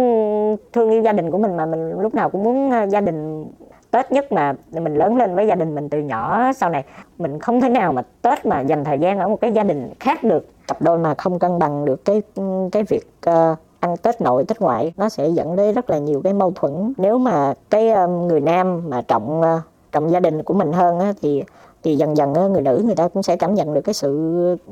thương 0.74 0.90
yêu 0.90 1.02
gia 1.02 1.12
đình 1.12 1.32
của 1.32 1.38
mình 1.38 1.58
mà 1.58 1.66
mình 1.66 2.00
lúc 2.00 2.16
nào 2.16 2.30
cũng 2.30 2.44
muốn 2.44 2.72
gia 2.90 3.02
đình 3.02 3.46
Tết 3.92 4.12
nhất 4.12 4.32
mà 4.32 4.54
mình 4.72 4.96
lớn 4.96 5.18
lên 5.18 5.36
với 5.36 5.48
gia 5.48 5.56
đình 5.56 5.76
mình 5.76 5.90
từ 5.90 6.00
nhỏ 6.00 6.52
sau 6.56 6.70
này 6.70 6.84
mình 7.18 7.40
không 7.40 7.62
thể 7.62 7.70
nào 7.70 7.94
mà 7.94 8.02
Tết 8.22 8.46
mà 8.46 8.62
dành 8.62 8.84
thời 8.84 9.00
gian 9.00 9.20
ở 9.20 9.28
một 9.28 9.42
cái 9.42 9.52
gia 9.52 9.64
đình 9.64 9.94
khác 10.00 10.24
được 10.24 10.48
cặp 10.68 10.82
đôi 10.82 10.98
mà 10.98 11.16
không 11.16 11.40
cân 11.40 11.60
bằng 11.60 11.86
được 11.86 12.06
cái 12.06 12.22
cái 12.72 12.84
việc 12.84 13.10
uh, 13.30 13.58
ăn 13.80 13.98
Tết 13.98 14.22
nội 14.22 14.46
Tết 14.48 14.60
ngoại 14.62 14.94
nó 14.98 15.10
sẽ 15.10 15.28
dẫn 15.28 15.56
đến 15.56 15.76
rất 15.76 15.90
là 15.90 15.98
nhiều 15.98 16.22
cái 16.24 16.34
mâu 16.34 16.52
thuẫn 16.56 16.94
nếu 16.98 17.18
mà 17.18 17.54
cái 17.70 17.92
um, 17.92 18.28
người 18.28 18.42
nam 18.42 18.90
mà 18.90 19.02
trọng 19.02 19.42
uh, 19.42 19.62
trọng 19.92 20.12
gia 20.12 20.20
đình 20.20 20.44
của 20.44 20.54
mình 20.54 20.72
hơn 20.72 21.00
á, 21.00 21.14
thì 21.22 21.44
thì 21.84 21.96
dần 21.96 22.18
dần 22.18 22.34
người 22.34 22.62
nữ 22.62 22.82
người 22.86 22.96
ta 22.96 23.08
cũng 23.08 23.24
sẽ 23.24 23.36
cảm 23.36 23.56
nhận 23.56 23.74
được 23.74 23.82
cái 23.82 23.94
sự 23.94 24.10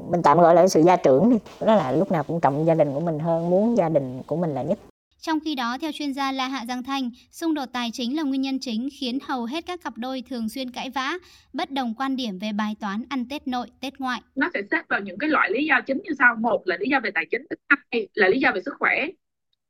mình 0.09 0.21
tạm 0.23 0.37
gọi 0.37 0.55
là 0.55 0.67
sự 0.67 0.81
gia 0.81 0.95
trưởng 0.95 1.29
đi 1.29 1.37
đó 1.65 1.75
là 1.75 1.91
lúc 1.91 2.11
nào 2.11 2.23
cũng 2.23 2.39
trọng 2.39 2.65
gia 2.65 2.73
đình 2.73 2.93
của 2.93 2.99
mình 2.99 3.19
hơn 3.19 3.49
muốn 3.49 3.77
gia 3.77 3.89
đình 3.89 4.21
của 4.27 4.35
mình 4.35 4.53
là 4.53 4.63
nhất 4.63 4.79
trong 5.25 5.39
khi 5.39 5.55
đó, 5.55 5.77
theo 5.81 5.91
chuyên 5.91 6.13
gia 6.13 6.31
La 6.31 6.47
Hạ 6.47 6.65
Giang 6.67 6.83
Thanh, 6.83 7.09
xung 7.31 7.53
đột 7.53 7.65
tài 7.73 7.89
chính 7.93 8.15
là 8.15 8.23
nguyên 8.23 8.41
nhân 8.41 8.59
chính 8.59 8.89
khiến 8.99 9.19
hầu 9.27 9.45
hết 9.45 9.65
các 9.65 9.83
cặp 9.83 9.97
đôi 9.97 10.23
thường 10.29 10.49
xuyên 10.49 10.71
cãi 10.71 10.89
vã, 10.89 11.13
bất 11.53 11.71
đồng 11.71 11.93
quan 11.97 12.15
điểm 12.15 12.39
về 12.39 12.51
bài 12.57 12.75
toán 12.79 13.03
ăn 13.09 13.25
Tết 13.29 13.47
nội, 13.47 13.67
Tết 13.81 13.99
ngoại. 13.99 14.21
Nó 14.35 14.49
sẽ 14.53 14.61
xếp 14.71 14.81
vào 14.89 14.99
những 14.99 15.17
cái 15.17 15.29
loại 15.29 15.49
lý 15.51 15.65
do 15.65 15.81
chính 15.81 16.01
như 16.03 16.11
sau. 16.19 16.35
Một 16.35 16.61
là 16.65 16.77
lý 16.79 16.89
do 16.89 16.99
về 17.03 17.11
tài 17.15 17.25
chính, 17.31 17.45
thứ 17.49 17.55
hai 17.69 18.07
là 18.13 18.27
lý 18.27 18.39
do 18.39 18.51
về 18.55 18.61
sức 18.65 18.73
khỏe, 18.79 19.07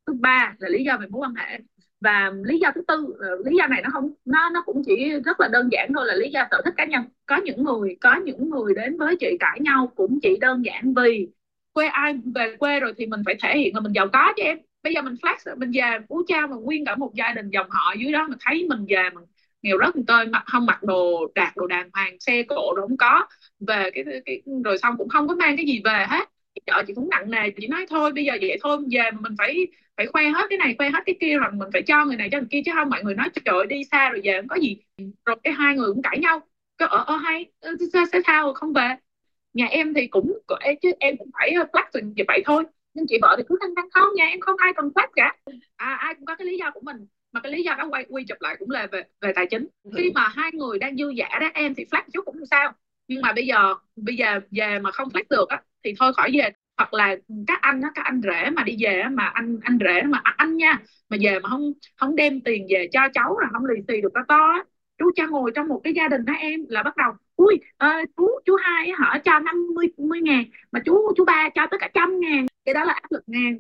thứ 0.08 0.14
ba 0.14 0.56
là 0.60 0.70
lý 0.70 0.84
do 0.84 0.98
về 0.98 1.08
mối 1.08 1.22
quan 1.22 1.36
hệ 1.36 1.60
và 2.02 2.32
lý 2.44 2.60
do 2.60 2.72
thứ 2.76 2.82
tư 2.88 3.16
ờ, 3.20 3.28
lý 3.46 3.58
do 3.58 3.68
này 3.68 3.82
nó 3.84 3.90
không 3.94 4.12
nó 4.26 4.50
nó 4.50 4.62
cũng 4.66 4.82
chỉ 4.86 5.10
rất 5.26 5.40
là 5.40 5.48
đơn 5.48 5.70
giản 5.72 5.90
thôi 5.96 6.06
là 6.08 6.16
lý 6.16 6.30
do 6.32 6.48
sở 6.52 6.62
thích 6.66 6.74
cá 6.78 6.86
nhân. 6.86 7.04
Có 7.26 7.38
những 7.38 7.64
người 7.64 7.98
có 8.02 8.16
những 8.26 8.50
người 8.50 8.74
đến 8.76 8.98
với 8.98 9.16
chị 9.20 9.38
cãi 9.40 9.60
nhau 9.62 9.92
cũng 9.96 10.20
chỉ 10.22 10.38
đơn 10.42 10.66
giản 10.66 10.94
vì 10.94 11.28
quê 11.74 11.88
ai 11.88 12.14
về 12.36 12.56
quê 12.60 12.80
rồi 12.80 12.94
thì 12.98 13.06
mình 13.06 13.22
phải 13.26 13.36
thể 13.44 13.58
hiện 13.58 13.74
là 13.76 13.80
mình 13.82 13.92
giàu 13.96 14.08
có 14.14 14.34
chứ 14.38 14.44
em. 14.44 14.58
Bây 14.84 14.94
giờ 14.94 15.02
mình 15.02 15.14
flex 15.22 15.58
mình 15.60 15.72
về 15.72 15.98
phú 16.10 16.22
cha 16.28 16.48
mà 16.48 16.56
nguyên 16.56 16.86
cả 16.86 16.96
một 16.96 17.12
gia 17.16 17.32
đình 17.34 17.50
dòng 17.50 17.68
họ 17.70 17.94
dưới 18.00 18.12
đó 18.12 18.28
mà 18.30 18.36
thấy 18.46 18.66
mình 18.70 18.86
về 18.90 19.10
mình 19.16 19.24
nghèo 19.62 19.78
rất 19.78 19.96
tơi 20.08 20.26
mặc 20.28 20.44
không 20.46 20.66
mặc 20.66 20.84
đồ 20.84 21.28
đạt 21.36 21.56
đồ 21.56 21.68
đàng 21.68 21.90
hoàng 21.94 22.18
xe 22.20 22.44
cộ 22.44 22.74
đâu 22.76 22.88
không 22.88 22.98
có. 22.98 23.28
Về 23.60 23.90
cái, 23.94 24.04
cái 24.26 24.42
rồi 24.66 24.78
xong 24.78 24.96
cũng 24.98 25.10
không 25.10 25.28
có 25.28 25.36
mang 25.36 25.58
cái 25.58 25.66
gì 25.66 25.82
về 25.86 26.06
hết 26.10 26.30
chợ 26.66 26.84
chị 26.88 26.94
cũng 26.94 27.10
nặng 27.10 27.32
nề 27.32 27.50
chị 27.50 27.68
nói 27.68 27.86
thôi 27.90 28.12
bây 28.12 28.26
giờ 28.26 28.34
vậy 28.42 28.58
thôi 28.64 28.78
về 28.92 29.12
mình 29.20 29.36
phải 29.38 29.68
phải 29.98 30.06
khoe 30.06 30.24
hết 30.30 30.46
cái 30.50 30.58
này 30.58 30.76
khoe 30.78 30.90
hết 30.90 31.00
cái 31.06 31.16
kia 31.22 31.38
rằng 31.40 31.58
mình 31.60 31.70
phải 31.74 31.82
cho 31.82 32.06
người 32.06 32.16
này 32.16 32.30
cho 32.32 32.38
người 32.38 32.48
kia 32.52 32.62
chứ 32.66 32.72
không 32.76 32.90
mọi 32.90 33.04
người 33.04 33.16
nói 33.16 33.30
trời 33.46 33.66
đi 33.70 33.84
xa 33.92 34.10
rồi 34.10 34.22
về 34.24 34.38
không 34.38 34.48
có 34.48 34.56
gì. 34.56 34.78
Rồi 35.26 35.36
cái 35.44 35.54
hai 35.54 35.76
người 35.76 35.88
cũng 35.94 36.02
cãi 36.02 36.20
nhau 36.20 36.40
cái 36.78 36.88
ở 36.92 37.04
ở 37.08 37.16
hay 37.16 37.46
sao 37.94 38.06
sẽ 38.12 38.20
sao 38.28 38.54
không 38.54 38.74
về? 38.74 38.96
Nhà 39.54 39.66
em 39.66 39.94
thì 39.94 40.08
cũng 40.08 40.40
chứ 40.82 40.92
em 41.00 41.18
cũng 41.18 41.30
phải 41.34 41.54
flex 41.72 42.02
như 42.16 42.24
vậy 42.28 42.42
thôi 42.46 42.64
nhưng 42.94 43.06
chị 43.08 43.18
vợ 43.22 43.36
thì 43.38 43.44
cứ 43.50 43.58
thăng 43.62 43.76
thăng 43.76 43.90
không 43.92 44.16
nhà 44.16 44.26
em 44.26 44.40
không 44.40 44.56
ai 44.58 44.74
cần 44.76 44.90
flex 44.96 45.08
cả. 45.16 45.36
À, 45.76 45.96
ai 45.96 46.16
cũng 46.16 46.26
có 46.26 46.36
cái 46.36 46.48
lý 46.48 46.58
do 46.58 46.72
của 46.72 46.82
mình 46.84 46.98
mà 47.32 47.40
cái 47.42 47.52
lý 47.52 47.64
do 47.64 47.76
đó 47.78 47.88
quay 47.90 48.06
quy 48.10 48.24
chụp 48.24 48.38
lại 48.42 48.56
cũng 48.60 48.72
là 48.72 48.88
về 48.92 49.04
về 49.22 49.32
tài 49.36 49.46
chính. 49.50 49.68
Khi 49.98 50.12
mà 50.16 50.28
hai 50.28 50.52
người 50.54 50.80
đang 50.80 50.98
dư 50.98 51.10
giả 51.10 51.28
đó 51.42 51.48
em 51.54 51.76
thì 51.76 51.86
flex 51.92 52.02
chút 52.14 52.26
cũng 52.26 52.46
sao 52.46 52.74
nhưng 53.08 53.22
mà 53.22 53.34
bây 53.34 53.46
giờ 53.46 53.76
bây 53.96 54.16
giờ 54.16 54.40
về 54.52 54.80
mà 54.80 54.92
không 54.92 55.10
flex 55.10 55.24
được 55.30 55.50
á 55.50 55.62
thì 55.84 55.94
thôi 56.00 56.14
khỏi 56.14 56.32
về. 56.34 56.50
Hoặc 56.78 56.94
là 56.94 57.16
các 57.48 57.62
anh 57.62 57.82
á 57.82 57.90
các 57.96 58.06
anh 58.06 58.22
rể 58.24 58.50
mà 58.50 58.64
đi 58.64 58.76
về 58.80 59.04
mà 59.12 59.26
anh 59.26 59.60
anh 59.64 59.78
rể 59.86 60.02
mà 60.02 60.22
anh 60.24 60.58
nha 60.58 60.80
mà 61.10 61.18
về 61.22 61.40
mà 61.40 61.50
không 61.50 61.72
không 61.96 62.16
đem 62.16 62.42
tiền 62.42 62.68
về 62.70 62.88
cho 62.92 63.02
cháu 63.14 63.40
là 63.40 63.48
không 63.54 63.66
lì 63.66 63.76
xì 63.88 64.02
được 64.02 64.10
to 64.14 64.22
to 64.28 64.36
á 64.36 64.64
chú 64.98 65.12
cho 65.16 65.28
ngồi 65.28 65.52
trong 65.56 65.68
một 65.68 65.82
cái 65.84 65.94
gia 65.94 66.08
đình 66.08 66.26
đó 66.26 66.34
em 66.34 66.66
là 66.70 66.84
bắt 66.84 66.98
đầu 66.98 67.12
ui 67.36 67.56
uh, 67.56 68.10
chú 68.18 68.30
chú 68.46 68.56
hai 68.64 68.92
họ 68.92 69.18
cho 69.26 69.40
50 69.40 69.88
mươi 69.98 70.22
ngàn 70.22 70.44
mà 70.72 70.80
chú 70.86 71.14
chú 71.18 71.26
ba 71.26 71.50
cho 71.56 71.68
tất 71.72 71.78
cả 71.80 71.90
trăm 71.94 72.20
ngàn. 72.20 72.46
Cái 72.66 72.74
đó 72.74 72.84
là 72.84 72.94
áp 72.94 73.12
lực 73.12 73.24
ngàn 73.28 73.60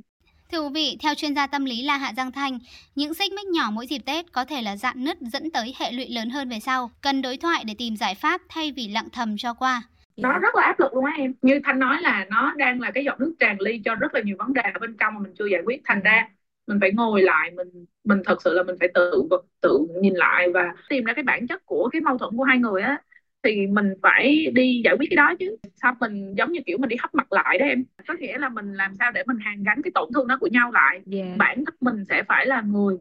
Thưa 0.52 0.62
quý 0.62 0.70
vị, 0.74 0.98
theo 1.02 1.16
chuyên 1.16 1.36
gia 1.36 1.48
tâm 1.48 1.66
lý 1.66 1.84
là 1.84 1.98
Hạ 1.98 2.14
Giang 2.18 2.32
Thanh, 2.32 2.60
những 2.96 3.14
xích 3.14 3.32
mích 3.34 3.48
nhỏ 3.48 3.70
mỗi 3.74 3.88
dịp 3.88 4.00
Tết 4.06 4.32
có 4.32 4.46
thể 4.46 4.62
là 4.62 4.78
dạn 4.78 5.04
nứt 5.04 5.18
dẫn 5.22 5.52
tới 5.52 5.74
hệ 5.80 5.92
lụy 5.92 6.10
lớn 6.10 6.30
hơn 6.30 6.50
về 6.50 6.60
sau. 6.60 6.92
Cần 7.02 7.22
đối 7.22 7.38
thoại 7.38 7.64
để 7.68 7.76
tìm 7.78 7.96
giải 7.98 8.16
pháp 8.16 8.42
thay 8.50 8.72
vì 8.72 8.88
lặng 8.88 9.08
thầm 9.14 9.38
cho 9.38 9.54
qua. 9.54 9.84
nó 10.18 10.40
rất 10.40 10.56
là 10.56 10.62
áp 10.64 10.80
lực 10.80 10.94
luôn 10.94 11.06
á 11.06 11.14
em 11.18 11.34
như 11.42 11.60
thanh 11.64 11.80
nói 11.80 11.98
là 12.02 12.26
nó 12.30 12.54
đang 12.58 12.82
là 12.82 12.92
cái 12.92 13.04
giọt 13.06 13.20
nước 13.20 13.34
tràn 13.40 13.62
ly 13.62 13.82
cho 13.86 13.96
rất 13.96 14.14
là 14.14 14.22
nhiều 14.22 14.36
vấn 14.40 14.54
đề 14.54 14.62
ở 14.74 14.80
bên 14.82 14.98
trong 15.00 15.14
mà 15.14 15.20
mình 15.20 15.34
chưa 15.40 15.46
giải 15.46 15.62
quyết 15.66 15.82
thành 15.86 16.02
ra 16.04 16.30
mình 16.68 16.78
phải 16.82 16.92
ngồi 16.92 17.22
lại 17.22 17.52
mình 17.52 17.86
mình 18.04 18.22
thật 18.26 18.42
sự 18.44 18.54
là 18.54 18.64
mình 18.64 18.76
phải 18.80 18.90
tự 18.94 19.28
tự 19.62 19.88
nhìn 20.02 20.14
lại 20.14 20.48
và 20.54 20.62
tìm 20.90 21.04
ra 21.04 21.14
cái 21.14 21.24
bản 21.24 21.48
chất 21.48 21.66
của 21.66 21.90
cái 21.92 22.02
mâu 22.02 22.18
thuẫn 22.18 22.38
của 22.38 22.44
hai 22.44 22.58
người 22.58 22.82
á 22.82 23.02
thì 23.46 23.68
mình 23.68 23.94
phải 24.02 24.52
đi 24.54 24.82
giải 24.86 24.96
quyết 25.00 25.08
cái 25.10 25.16
đó 25.16 25.34
chứ. 25.40 25.56
Sao 25.82 25.96
mình 26.00 26.34
giống 26.38 26.52
như 26.52 26.60
kiểu 26.66 26.78
mình 26.78 26.90
đi 26.90 26.96
hấp 27.00 27.16
mặt 27.16 27.34
lại 27.34 27.58
đó 27.60 27.66
em? 27.66 27.84
Có 28.08 28.14
nghĩa 28.20 28.38
là 28.38 28.50
mình 28.50 28.74
làm 28.74 28.96
sao 29.00 29.12
để 29.12 29.24
mình 29.28 29.38
hàn 29.40 29.64
gắn 29.64 29.82
cái 29.84 29.92
tổn 29.96 30.10
thương 30.14 30.28
đó 30.28 30.38
của 30.40 30.48
nhau 30.48 30.72
lại? 30.72 31.02
Dạ. 31.06 31.26
bản 31.38 31.66
thân 31.66 31.76
mình 31.82 32.06
sẽ 32.10 32.24
phải 32.28 32.46
là 32.46 32.62
người 32.62 32.98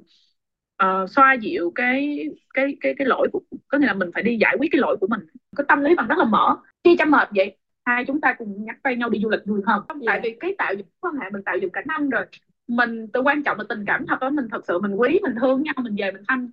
ờ, 0.77 1.07
xoa 1.07 1.35
dịu 1.35 1.73
cái 1.75 2.29
cái 2.55 2.77
cái 2.81 2.95
cái 2.99 3.07
lỗi 3.07 3.29
của 3.33 3.41
có 3.69 3.79
nghĩa 3.79 3.87
là 3.87 3.95
mình 3.95 4.11
phải 4.15 4.23
đi 4.23 4.37
giải 4.41 4.57
quyết 4.59 4.69
cái 4.73 4.81
lỗi 4.81 4.97
của 5.01 5.07
mình. 5.07 5.21
Cái 5.57 5.65
tâm 5.69 5.81
lý 5.83 5.95
bằng 5.95 6.09
rất 6.09 6.19
là 6.19 6.25
mở. 6.25 6.57
Khi 6.85 6.97
chăm 6.99 7.11
mệt 7.11 7.29
vậy 7.35 7.57
hai 7.85 8.05
chúng 8.05 8.21
ta 8.21 8.35
cùng 8.39 8.65
nhắc 8.65 8.77
tay 8.83 8.97
nhau 8.97 9.11
đi 9.11 9.21
du 9.23 9.31
lịch 9.31 9.41
vui 9.47 9.61
hơn 9.67 9.83
Dạ. 9.89 9.95
tại 10.07 10.21
vì 10.23 10.37
cái 10.41 10.55
tạo 10.59 10.75
dựng 10.75 10.87
quan 11.01 11.15
hệ 11.15 11.31
mình 11.31 11.43
tạo 11.43 11.57
dựng 11.59 11.71
cả 11.71 11.83
năm 11.87 12.11
rồi. 12.11 12.25
Mình 12.69 13.07
từ 13.13 13.21
quan 13.21 13.43
trọng 13.43 13.59
là 13.59 13.65
tình 13.69 13.85
cảm 13.87 14.07
thật 14.07 14.21
đó 14.21 14.31
mình 14.31 14.47
thật 14.51 14.65
sự 14.69 14.79
mình 14.79 14.95
quý 14.95 15.19
mình 15.23 15.35
thương 15.41 15.63
nhau 15.63 15.75
mình 15.83 15.95
về 15.99 16.11
mình 16.13 16.23
thăm 16.29 16.53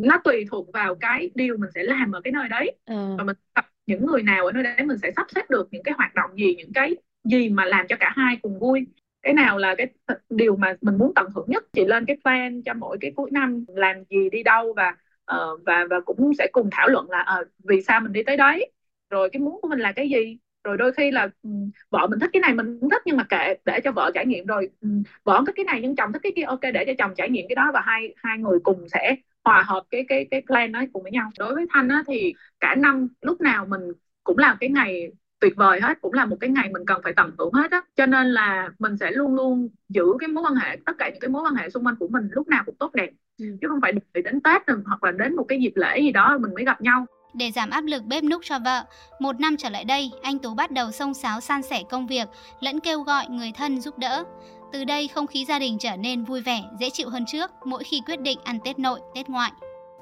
nó 0.00 0.18
tùy 0.24 0.44
thuộc 0.50 0.72
vào 0.72 0.94
cái 0.94 1.30
điều 1.34 1.56
mình 1.56 1.70
sẽ 1.74 1.82
làm 1.82 2.12
ở 2.12 2.20
cái 2.24 2.32
nơi 2.32 2.48
đấy. 2.48 2.72
Ờ, 2.84 2.94
và 3.18 3.24
mình 3.24 3.36
tập 3.54 3.64
những 3.86 4.06
người 4.06 4.22
nào 4.22 4.46
ở 4.46 4.52
nơi 4.52 4.62
đấy 4.62 4.86
mình 4.86 4.98
sẽ 5.02 5.10
sắp 5.16 5.26
xếp 5.34 5.50
được 5.50 5.68
những 5.70 5.82
cái 5.82 5.94
hoạt 5.98 6.14
động 6.14 6.30
gì 6.36 6.54
những 6.56 6.72
cái 6.74 6.96
gì 7.24 7.48
mà 7.48 7.64
làm 7.64 7.86
cho 7.88 7.96
cả 8.00 8.12
hai 8.16 8.36
cùng 8.42 8.58
vui. 8.58 8.86
Cái 9.22 9.32
nào 9.34 9.58
là 9.58 9.74
cái 9.78 9.86
điều 10.30 10.56
mà 10.56 10.74
mình 10.80 10.98
muốn 10.98 11.12
tận 11.16 11.26
hưởng 11.34 11.46
nhất? 11.48 11.64
Chị 11.72 11.84
lên 11.84 12.04
cái 12.06 12.16
plan 12.24 12.62
cho 12.62 12.74
mỗi 12.74 12.98
cái 13.00 13.12
cuối 13.16 13.30
năm 13.32 13.64
làm 13.68 14.04
gì 14.10 14.30
đi 14.30 14.42
đâu 14.42 14.72
và 14.76 14.96
ờ, 15.24 15.56
và 15.66 15.86
và 15.90 16.00
cũng 16.00 16.32
sẽ 16.38 16.46
cùng 16.52 16.68
thảo 16.72 16.88
luận 16.88 17.10
là 17.10 17.18
ờ, 17.18 17.44
vì 17.64 17.82
sao 17.82 18.00
mình 18.00 18.12
đi 18.12 18.22
tới 18.22 18.36
đấy? 18.36 18.70
Rồi 19.10 19.30
cái 19.32 19.40
muốn 19.40 19.58
của 19.62 19.68
mình 19.68 19.78
là 19.80 19.92
cái 19.92 20.08
gì? 20.10 20.38
Rồi 20.64 20.76
đôi 20.76 20.92
khi 20.92 21.10
là 21.10 21.28
ừ, 21.42 21.50
vợ 21.90 22.06
mình 22.10 22.18
thích 22.20 22.30
cái 22.32 22.40
này 22.40 22.54
mình 22.54 22.78
cũng 22.80 22.90
thích 22.90 23.02
nhưng 23.04 23.16
mà 23.16 23.24
kệ 23.28 23.54
để 23.64 23.80
cho 23.84 23.92
vợ 23.92 24.10
trải 24.14 24.26
nghiệm. 24.26 24.46
Rồi 24.46 24.68
ừ, 24.80 24.88
vợ 25.24 25.36
không 25.36 25.46
thích 25.46 25.54
cái 25.56 25.64
này 25.64 25.80
nhưng 25.82 25.96
chồng 25.96 26.12
thích 26.12 26.20
cái 26.22 26.32
kia 26.36 26.42
ok 26.42 26.60
để 26.74 26.84
cho 26.86 26.92
chồng 26.98 27.14
trải 27.16 27.30
nghiệm 27.30 27.46
cái 27.48 27.54
đó 27.56 27.70
và 27.74 27.80
hai 27.86 28.14
hai 28.16 28.38
người 28.38 28.58
cùng 28.64 28.88
sẽ 28.88 29.16
hòa 29.44 29.62
hợp 29.66 29.82
cái 29.90 30.04
cái 30.08 30.26
cái 30.30 30.42
plan 30.46 30.72
đó 30.72 30.82
cùng 30.92 31.02
với 31.02 31.12
nhau 31.12 31.30
đối 31.38 31.54
với 31.54 31.66
thanh 31.74 31.88
á, 31.88 32.02
thì 32.06 32.32
cả 32.60 32.74
năm 32.74 33.08
lúc 33.22 33.40
nào 33.40 33.66
mình 33.66 33.80
cũng 34.24 34.38
là 34.38 34.56
cái 34.60 34.70
ngày 34.70 35.08
tuyệt 35.40 35.52
vời 35.56 35.80
hết 35.80 36.00
cũng 36.00 36.12
là 36.12 36.24
một 36.24 36.36
cái 36.40 36.50
ngày 36.50 36.68
mình 36.72 36.82
cần 36.86 37.00
phải 37.04 37.12
tận 37.16 37.30
hưởng 37.38 37.52
hết 37.52 37.70
á 37.70 37.82
cho 37.96 38.06
nên 38.06 38.26
là 38.26 38.68
mình 38.78 38.96
sẽ 38.96 39.10
luôn 39.10 39.34
luôn 39.34 39.68
giữ 39.88 40.04
cái 40.20 40.28
mối 40.28 40.44
quan 40.46 40.54
hệ 40.54 40.76
tất 40.86 40.92
cả 40.98 41.08
những 41.10 41.20
cái 41.20 41.28
mối 41.28 41.42
quan 41.42 41.54
hệ 41.54 41.70
xung 41.70 41.86
quanh 41.86 41.96
của 41.96 42.08
mình 42.08 42.28
lúc 42.32 42.48
nào 42.48 42.62
cũng 42.66 42.76
tốt 42.78 42.94
đẹp 42.94 43.10
Ừ. 43.38 43.46
chứ 43.60 43.68
không 43.68 43.80
phải 43.82 43.92
đợi 43.92 44.22
đến 44.22 44.40
tết 44.40 44.66
rồi, 44.66 44.78
hoặc 44.86 45.04
là 45.04 45.12
đến 45.12 45.36
một 45.36 45.44
cái 45.48 45.60
dịp 45.60 45.72
lễ 45.74 46.00
gì 46.00 46.12
đó 46.12 46.38
mình 46.38 46.54
mới 46.54 46.64
gặp 46.64 46.82
nhau 46.82 47.06
Để 47.34 47.50
giảm 47.50 47.70
áp 47.70 47.84
lực 47.84 48.04
bếp 48.04 48.24
núc 48.24 48.40
cho 48.44 48.58
vợ, 48.58 48.82
một 49.20 49.40
năm 49.40 49.56
trở 49.56 49.68
lại 49.68 49.84
đây, 49.84 50.10
anh 50.22 50.38
Tú 50.38 50.54
bắt 50.54 50.70
đầu 50.70 50.90
xông 50.90 51.14
xáo 51.14 51.40
san 51.40 51.62
sẻ 51.62 51.82
công 51.90 52.06
việc, 52.06 52.28
lẫn 52.60 52.80
kêu 52.80 53.00
gọi 53.02 53.26
người 53.30 53.52
thân 53.54 53.80
giúp 53.80 53.98
đỡ. 53.98 54.24
Từ 54.72 54.84
đây 54.84 55.08
không 55.08 55.26
khí 55.26 55.44
gia 55.44 55.58
đình 55.58 55.78
trở 55.78 55.96
nên 55.96 56.24
vui 56.24 56.40
vẻ, 56.40 56.62
dễ 56.78 56.90
chịu 56.90 57.08
hơn 57.10 57.24
trước 57.26 57.50
mỗi 57.64 57.84
khi 57.84 58.02
quyết 58.06 58.20
định 58.20 58.38
ăn 58.44 58.58
Tết 58.64 58.78
nội, 58.78 59.00
Tết 59.14 59.28
ngoại. 59.28 59.52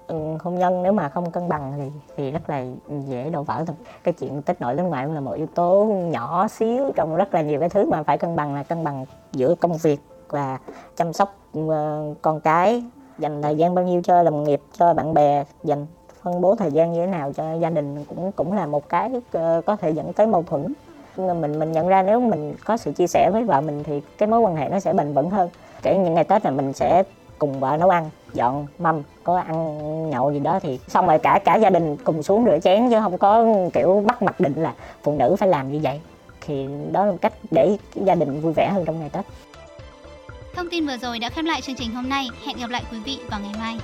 ừ, 0.07 0.17
hôn 0.41 0.59
nhân 0.59 0.83
nếu 0.83 0.93
mà 0.93 1.09
không 1.09 1.31
cân 1.31 1.49
bằng 1.49 1.73
thì 1.77 2.01
thì 2.17 2.31
rất 2.31 2.51
là 2.51 2.65
dễ 3.07 3.31
đổ 3.31 3.43
vỡ 3.43 3.65
thôi 3.67 3.77
cái 4.05 4.15
chuyện 4.15 4.43
Tết 4.43 4.61
nội 4.61 4.75
Tết 4.77 4.87
ngoại 4.87 5.07
là 5.07 5.21
một 5.21 5.33
yếu 5.33 5.47
tố 5.47 5.85
nhỏ 6.11 6.49
xíu 6.49 6.93
trong 6.97 7.17
rất 7.17 7.35
là 7.35 7.43
nhiều 7.43 7.61
cái 7.61 7.69
thứ 7.69 7.87
mà 7.91 8.03
phải 8.03 8.19
cân 8.19 8.37
bằng 8.37 8.55
là 8.55 8.63
cân 8.63 8.85
bằng 8.85 9.05
giữa 9.33 9.55
công 9.55 9.77
việc 9.77 10.01
và 10.29 10.59
chăm 10.97 11.13
sóc 11.13 11.37
ờ, 11.69 12.15
con 12.23 12.41
cái 12.41 12.85
dành 13.19 13.43
thời 13.43 13.57
gian 13.57 13.75
bao 13.75 13.85
nhiêu 13.85 14.01
cho 14.05 14.23
đồng 14.23 14.45
nghiệp 14.45 14.61
cho 14.79 14.95
bạn 14.95 15.15
bè 15.15 15.45
dành 15.65 15.87
phân 16.23 16.41
bố 16.41 16.55
thời 16.55 16.71
gian 16.71 16.93
như 16.93 17.01
thế 17.01 17.07
nào 17.07 17.33
cho 17.33 17.55
gia 17.55 17.71
đình 17.71 18.05
cũng 18.05 18.33
cũng 18.33 18.53
là 18.53 18.67
một 18.67 18.89
cái 18.89 19.11
ờ, 19.33 19.63
có 19.67 19.77
thể 19.77 19.91
dẫn 19.91 20.13
tới 20.13 20.27
mâu 20.27 20.43
thuẫn 20.43 20.73
mình 21.19 21.59
mình 21.59 21.73
nhận 21.73 21.89
ra 21.89 22.03
nếu 22.03 22.21
mình 22.21 22.55
có 22.65 22.77
sự 22.77 22.93
chia 22.93 23.07
sẻ 23.07 23.31
với 23.33 23.45
vợ 23.45 23.61
mình 23.61 23.83
thì 23.85 24.01
cái 24.19 24.29
mối 24.29 24.41
quan 24.41 24.57
hệ 24.57 24.69
nó 24.69 24.81
sẽ 24.81 24.93
bền 24.93 25.13
vững 25.13 25.31
hơn 25.31 25.49
kể 25.83 25.99
những 25.99 26.15
ngày 26.15 26.25
tết 26.25 26.45
là 26.45 26.51
mình 26.51 26.73
sẽ 26.73 27.03
cùng 27.39 27.61
vợ 27.61 27.77
nấu 27.81 27.89
ăn, 27.89 28.11
dọn 28.33 28.67
mâm, 28.79 29.03
có 29.25 29.39
ăn 29.39 30.11
nhậu 30.11 30.33
gì 30.33 30.39
đó 30.39 30.61
thì 30.63 30.79
xong 30.89 31.07
rồi 31.07 31.19
cả 31.19 31.41
cả 31.45 31.55
gia 31.55 31.71
đình 31.71 31.97
cùng 32.05 32.23
xuống 32.23 32.45
rửa 32.45 32.59
chén 32.63 32.91
chứ 32.91 32.97
không 33.01 33.19
có, 33.19 33.47
kiểu, 33.75 34.05
bắt 34.07 34.23
mặc 34.23 34.41
định 34.41 34.55
là 34.57 34.75
phụ 35.03 35.17
nữ 35.19 35.37
phải 35.39 35.49
làm 35.49 35.73
như 35.73 35.81
vậy 35.83 36.01
thì 36.41 36.69
đó 36.93 37.05
là 37.05 37.13
một 37.13 37.19
cách 37.21 37.33
để 37.51 37.77
gia 37.95 38.15
đình 38.15 38.41
vui 38.41 38.53
vẻ 38.53 38.71
hơn 38.73 38.85
trong 38.85 39.01
ngày 39.01 39.11
tết 39.13 39.25
Thông 40.55 40.71
tin 40.71 40.87
vừa 40.87 40.97
rồi 40.97 41.19
đã 41.19 41.31
khép 41.31 41.45
lại 41.45 41.61
chương 41.61 41.75
trình 41.75 41.91
hôm 41.95 42.09
nay. 42.09 42.29
Hẹn 42.47 42.57
gặp 42.57 42.71
lại 42.71 42.83
quý 42.93 42.99
vị 43.05 43.19
vào 43.31 43.41
ngày 43.41 43.53
mai. 43.59 43.79